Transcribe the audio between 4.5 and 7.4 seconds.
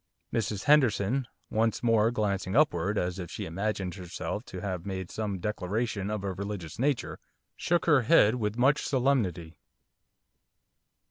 have made some declaration of a religious nature,